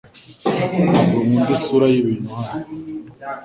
Ntabwo 0.87 1.17
nkunda 1.25 1.51
isura 1.57 1.85
yibintu 1.93 2.27
hano 2.37 2.65